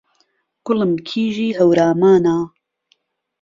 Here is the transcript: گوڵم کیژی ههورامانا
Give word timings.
گوڵم 0.65 0.91
کیژی 1.07 1.47
ههورامانا 1.57 2.37